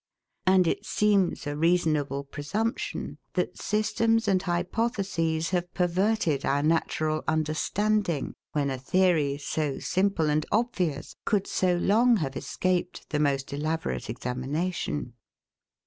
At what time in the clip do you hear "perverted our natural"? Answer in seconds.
5.75-7.23